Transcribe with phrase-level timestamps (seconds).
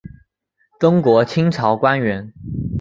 [0.79, 2.33] 中国清朝官员。